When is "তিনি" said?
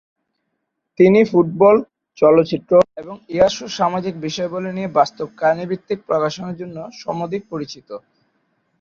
0.99-1.19